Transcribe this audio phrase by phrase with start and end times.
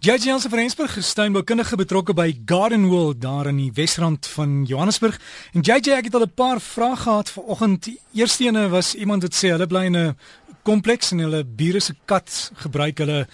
[0.00, 4.62] JJ Jansen van Rensburg gesteun bekundige betrokke by Garden World daar in die Wesrand van
[4.64, 5.18] Johannesburg.
[5.52, 7.88] En JJ ek het al 'n paar vrae gehad vanoggend.
[8.14, 10.16] Eerste ene was iemand wat sê hulle bly in 'n
[10.62, 13.26] kompleks en hulle bure se kat gebruik hulle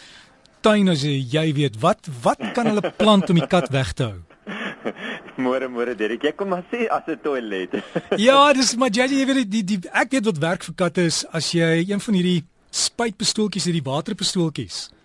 [0.61, 4.19] tuin as jy weet wat wat kan hulle plant om die kat weg te hou?
[5.47, 7.71] Môre môre Derek, jy kom maar sê as 'n toilet.
[8.17, 11.03] ja, dis maar JJ jy weet die, die die ek weet wat werk vir katte
[11.03, 14.96] is as jy een van hierdie spuitpistooltjies, hierdie waterpistooltjies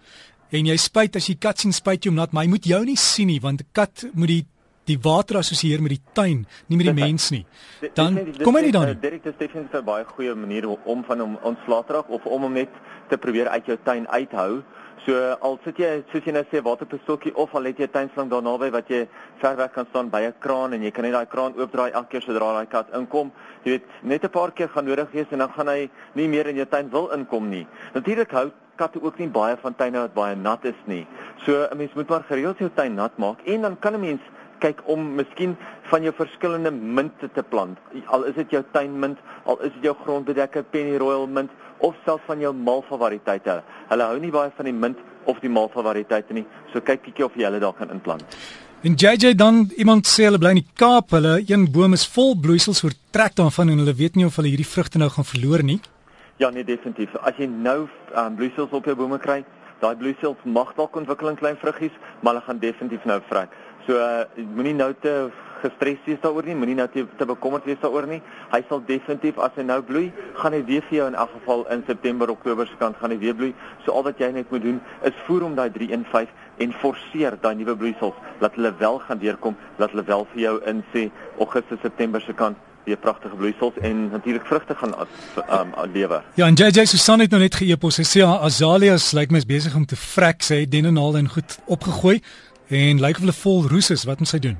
[0.51, 2.83] en jy spuit as jy kat sien spuit jy hom nat, maar hy moet jou
[2.85, 4.45] nie sien nie want 'n kat moet die
[4.89, 7.45] die water assosieer met die tuin, nie met die mens nie.
[7.93, 8.99] Dan kom hy nie dan nie.
[8.99, 12.41] Direk te definitief 'n baie goeie manier om van hom ontslae te raak of om
[12.41, 12.69] hom net
[13.09, 14.63] te probeer uit jou tuin uithou.
[15.05, 18.29] So al sit jy soos jy nou sê waterpistooltjie of al het jy 'n tuinslang
[18.29, 19.07] daar naby wat jy
[19.41, 22.09] ver weg kan staan by 'n kraan en jy kan net daai kraan oopdraai elke
[22.09, 23.31] keer sodra daai kat inkom.
[23.63, 26.47] Jy weet net 'n paar keer gaan nodig wees en dan gaan hy nie meer
[26.47, 27.67] in jou tuin wil inkom nie.
[27.93, 31.05] Natuurlik hou katte ook nie baie van tuine wat baie nat is nie.
[31.45, 34.21] So 'n mens moet maar gereeld jou tuin nat maak en dan kan 'n mens
[34.59, 35.55] kyk om miskien
[35.89, 37.77] van jou verskillende minte te plant.
[38.05, 42.39] Al is dit jou tuinmint, al is dit jou grondbedekker pennyroyal mint of selfs van
[42.39, 43.61] jou malva variëteite.
[43.89, 44.97] Hulle hou nie baie van die mint
[45.29, 46.45] of die malva variëteite nie.
[46.73, 48.25] So kyk bietjie of jy hulle daar kan inplant.
[48.81, 52.33] En JJ dan iemand sê hulle bly in die Kaap, hulle een boom is vol
[52.41, 55.77] bloeisels oortrek daarvan en hulle weet nie of hulle hierdie vrugte nou gaan verloor nie.
[56.41, 57.11] Ja, nee definitief.
[57.21, 57.83] As jy nou
[58.17, 59.43] um, bloeisels op jou bome kry,
[59.77, 63.53] daai bloeisels mag dalk ontwikkel in klein vruggies, maar hulle gaan definitief nou vrek.
[63.85, 64.23] So uh,
[64.55, 65.11] moenie nou te
[65.61, 68.17] gestres wees daaroor nie, moenie nou te, te bekommerd wees daaroor nie.
[68.55, 70.07] Hy sal definitief as hy nou bloei,
[70.39, 73.19] gaan hy weer vir jou in elk geval in September, Oktober se kant gaan hy
[73.21, 73.51] weer bloei.
[73.85, 76.33] So al wat jy net moet doen is voer hom daai 315
[76.65, 80.57] en forceer daai nuwe bloeisels dat hulle wel gaan deurkom, dat hulle wel vir jou
[80.73, 81.05] in sê
[81.37, 84.95] Augustus, September se kant weer pragtige bloeisels en natuurlik vrugte gaan
[85.59, 86.23] um lewer.
[86.35, 87.99] Ja, en JJ Susan het nou net geëpos.
[88.01, 90.41] Sy sê azaleas lyk my is besig om te vrek.
[90.41, 92.19] Sy het dennenaal en goed opgegooi
[92.67, 94.05] en lyk of hulle vol roes is.
[94.09, 94.59] Wat moet sy doen?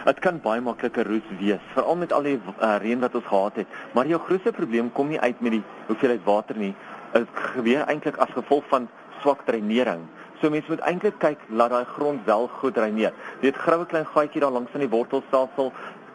[0.00, 3.58] Dit kan baie maklike roes wees, veral met al die uh, reën wat ons gehad
[3.60, 3.74] het.
[3.92, 6.72] Maar jou grootste probleem kom nie uit met die hoeveelheid water nie.
[7.12, 8.88] Dit gebeur eintlik as gevolg van
[9.20, 10.06] swak dreinering.
[10.40, 13.12] So mense moet eintlik kyk laat daai grond wel goed dreineer.
[13.42, 15.68] Jy het grawe klein gaatjie daar langs aan die wortelstelsel,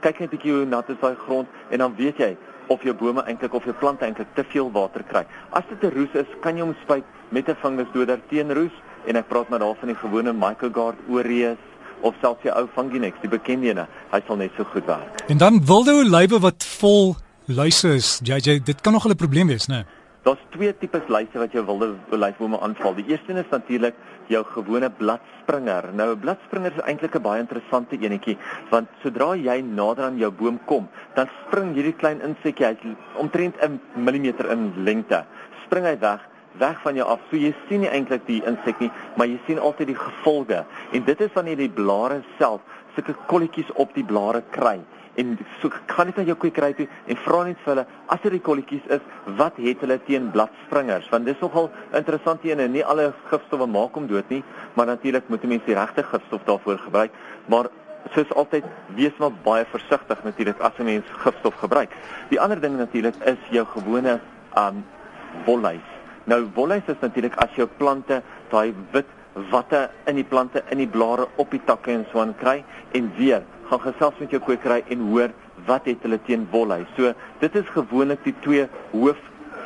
[0.05, 2.93] kyk net 'n bietjie hoe nat is daai grond en dan weet jy of jou
[2.93, 5.25] bome eintlik of jou plante eintlik te veel water kry.
[5.51, 8.75] As dit 'n roes is, kan jy hom spuit met 'n fungusdoder teen roes
[9.07, 11.61] en ek praat maar daarvan die gewone Michaelgard Oreus
[12.01, 13.87] of selfs die ou Funginex, die bekende ene.
[14.11, 15.21] Hy sal net so goed werk.
[15.27, 17.15] En dan wilde olywe wat vol
[17.47, 19.73] luise is, JJ, dit kan nog 'n probleem wees, né?
[19.73, 19.94] Nee?
[20.25, 22.95] Daar's twee tipes luise wat jou wilde olyfbome aanval.
[22.97, 23.97] Die eerste is natuurlik
[24.33, 25.91] jou gewone bladspringer.
[25.93, 28.37] Nou 'n bladspringer is eintlik 'n baie interessante enetjie
[28.71, 32.79] want sodra jy nader aan jou boom kom, dan spring hierdie klein insekkie uit
[33.15, 35.25] omtrent 'n millimeter in lengte.
[35.65, 36.21] Spring hy weg
[36.57, 37.19] weg van jou af.
[37.29, 40.65] So jy sien nie eintlik die insek nie, maar jy sien altyd die gevolge.
[40.91, 42.61] En dit is wanneer die blare self
[42.95, 44.81] sulke kolletjies op die blare kry
[45.15, 48.35] en so gaan net na jou kwekery toe en vra net vir hulle as dit
[48.35, 49.05] die kolletjies is,
[49.39, 51.07] wat het hulle teen bladspringers?
[51.13, 54.43] Want dis nogal interessant hier en nie alle gifstowwe maak hom dood nie,
[54.75, 57.11] maar natuurlik moet 'n mens die regte gifstof daarvoor gebruik.
[57.47, 57.69] Maar
[58.13, 58.63] soos altyd,
[58.95, 61.91] wees maar baie versigtig natuurlik as 'n mens gifstof gebruik.
[62.29, 64.19] Die ander ding natuurlik is jou gewone
[64.57, 64.85] um
[65.45, 65.87] wolluis.
[66.25, 69.05] Nou wolluis is natuurlik as jou plante daai wit
[69.51, 73.11] watte in die plante in die blare op die takke en so aan kry en
[73.17, 75.33] weer gaan gesels met jou kwekery en hoor
[75.65, 76.87] wat het hulle teen wolhuis.
[76.97, 79.19] So dit is gewoonlik die twee hoof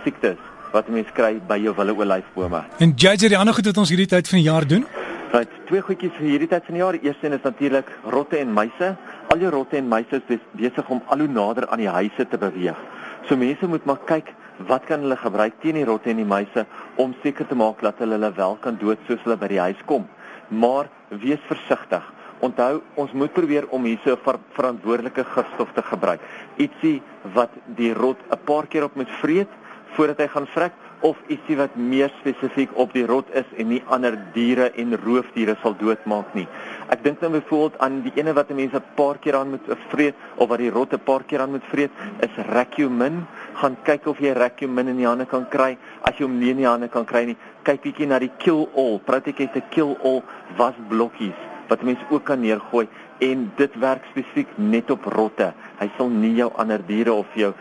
[0.04, 0.40] siektes
[0.74, 2.64] wat mense kry by jou wille olyfbome.
[2.80, 4.86] En JJ, die ander goed wat ons hierdie tyd van die jaar doen?
[5.30, 6.98] Right, twee goedjies vir hierdie tyd van die jaar.
[6.98, 8.96] Eerste een is natuurlik rotte en muise.
[9.30, 12.38] Al die rotte en muise is besig om al hoe nader aan die huise te
[12.38, 12.78] beweeg.
[13.28, 14.32] So mense moet maar kyk
[14.68, 16.66] wat kan hulle gebruik teen die rotte en die muise
[17.00, 19.84] om seker te maak dat hulle hulle wel kan dood soos hulle by die huis
[19.86, 20.08] kom.
[20.50, 22.04] Maar wees versigtig.
[22.40, 26.22] Onthou, ons moet probeer om hierse ver verantwoordelike gifstof te gebruik.
[26.58, 27.02] Ietsie
[27.36, 29.52] wat die rot 'n paar keer op moet vreet
[29.96, 33.82] voordat hy gaan vrek of ietsie wat meer spesifiek op die rot is en nie
[33.88, 36.48] ander diere en roofdiere sal doodmaak nie.
[36.91, 40.16] Ek dink nou byvoorbeeld aan die ene wat mense 'n paar keer aan moet vreet
[40.35, 43.26] of wat die rot 'n paar keer aan moet vreet, is Recumin.
[43.53, 45.78] Gaan kyk of jy Recumin in die hande kan kry.
[46.02, 48.68] As jy hom nie in die hande kan kry nie, kyk bietjie na die Kill
[48.76, 49.00] All.
[49.00, 50.22] Pratiek het 'n Kill All
[50.58, 52.88] wasblokkies wat mense ook kan neergooi
[53.20, 55.54] en dit werk spesifiek net op rotte.
[55.80, 57.54] Hy sal nie jou ander diere of jou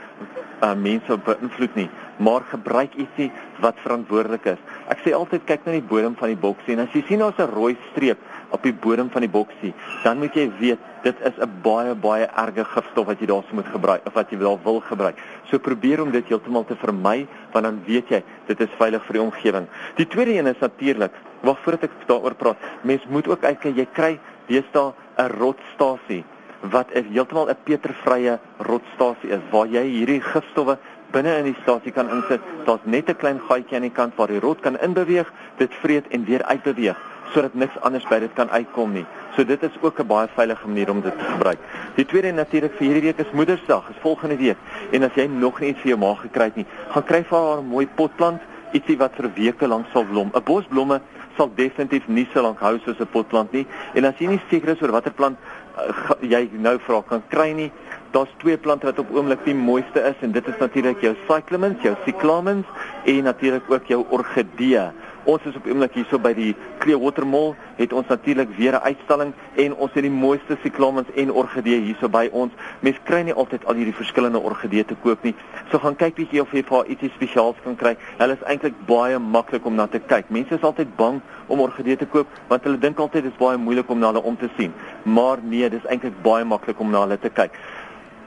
[0.62, 1.86] uh, mense beïnvloed nie,
[2.22, 3.28] maar gebruik ietsie
[3.62, 4.62] wat verantwoordelik is.
[4.90, 7.38] Ek sê altyd kyk na die bodem van die boksie en as jy sien daar's
[7.38, 8.18] 'n rooi streep
[8.50, 9.74] op die bodem van die boksie,
[10.04, 13.66] dan moet jy weet dit is 'n baie baie erge gifstof wat jy daarso moet
[13.66, 15.16] gebruik of wat jy wel wil gebruik.
[15.50, 19.12] So probeer om dit heeltemal te vermy want dan weet jy dit is veilig vir
[19.12, 19.66] die omgewing.
[19.96, 22.56] Die tweede een is natuurlik Wag voordat ek daaroor praat.
[22.82, 24.18] Mens moet ook kyk jy kry
[24.48, 26.24] deesdae 'n rotstasie
[26.60, 30.78] wat heeltemal 'n petervrye rotstasie is waar jy hierdie gifstowwe
[31.12, 32.40] binne in die stasie kan insit.
[32.66, 36.08] Daar's net 'n klein gaatjie aan die kant waar die rot kan inbeweeg, dit vreet
[36.08, 36.96] en weer uitbeweeg
[37.32, 39.04] sodat niks anders by dit kan uitkom nie.
[39.36, 41.58] So dit is ook 'n baie veilige manier om dit te gebruik.
[41.94, 44.56] Die tweede natuurlik vir hierdie week is Moedersdag, is volgende week.
[44.90, 47.38] En as jy nog nie iets vir jou ma gekry het nie, gaan kry vir
[47.38, 48.40] haar 'n mooi potplant,
[48.72, 50.30] ietsie wat vir weke lank sal blom.
[50.34, 51.00] 'n Bosblomme
[51.38, 53.66] sal definitief nie so lank hou soos 'n potplant nie.
[53.94, 55.38] En as jy nie seker is oor watter plant
[55.78, 57.70] uh, jy nou vra kan kry nie,
[58.12, 61.82] daar's twee plante wat op oomblik die mooiste is en dit is natuurlik jou cyclamens,
[61.82, 62.66] jou cyclamens
[63.04, 64.88] en natuurlik ook jou orgidee.
[65.28, 69.32] Ons is op oomblik hierso by die Clearwater Mall, het ons natuurlik weer 'n uitstalling
[69.60, 72.52] en ons het die mooiste cyclamens en orgidee hierso by ons.
[72.80, 75.34] Mense kry nie altyd al hierdie verskillende orgidee te koop nie.
[75.70, 77.96] So gaan kyk bietjie of jy vir ietsie spesiaals kan kry.
[78.18, 80.30] Hulle is eintlik baie maklik om na te kyk.
[80.30, 83.58] Mense is altyd bang om orgidee te koop want hulle dink altyd dit is baie
[83.58, 84.72] moeilik om na hulle om te sien.
[85.02, 87.52] Maar nee, dis eintlik baie maklik om na hulle te kyk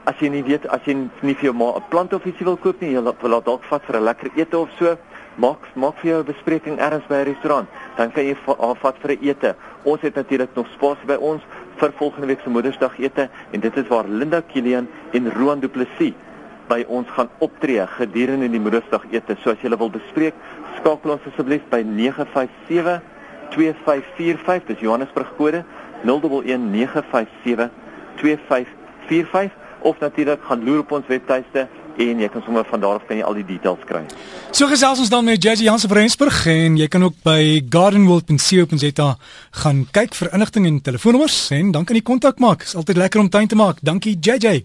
[0.04, 2.56] as jy nie weet as jy nie vir jou ma 'n plant of ietsie wil
[2.56, 4.96] koop nie, jy laat dalk vat vir 'n lekker ete of so,
[5.34, 8.96] maak maak vir jou 'n bespreking ergens by 'n restaurant, dan kan jy haar vat
[8.98, 9.54] vir 'n ete.
[9.84, 11.42] Ons het natuurlik nog spasie by ons
[11.76, 15.68] vir volgende week se Moedersdag ete en dit is waar Linda Kilian en Roan Du
[15.68, 16.14] Plessis
[16.68, 19.36] by ons gaan optree gedurende die Moedersdag ete.
[19.42, 20.34] So as jy wil bespreek,
[20.76, 23.00] skakel ons asseblief by 957
[23.50, 25.64] 2545, dis Johannesburg kode
[26.04, 27.70] 011 957
[28.16, 29.50] 2545
[29.82, 31.66] of natuurlik gaan loer op ons webtuiste
[31.98, 34.02] en jy kan sommer van daar af kan jy al die details kry.
[34.50, 39.08] So gesels ons dan met Jazzy Jansen van Rensburg en jy kan ook by gardenworld.co.za
[39.62, 42.62] gaan kyk vir inligting en telefoonnommers en dan kan jy kontak maak.
[42.62, 43.82] Is altyd lekker om tyd te maak.
[43.82, 44.62] Dankie JJ.